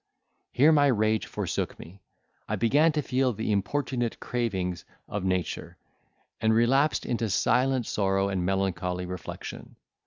Here 0.51 0.71
my 0.71 0.87
rage 0.87 1.27
forsook 1.27 1.77
me: 1.77 2.01
I 2.49 2.55
began 2.55 2.91
to 2.93 3.03
feel 3.03 3.33
the 3.33 3.51
importunate 3.51 4.19
cravings 4.19 4.83
of 5.07 5.23
nature, 5.23 5.77
and 6.41 6.55
relapsed 6.55 7.05
into 7.05 7.29
silent 7.29 7.85
sorrow 7.85 8.27
and 8.27 8.43
melancholy 8.43 9.05
reflection. 9.05 9.75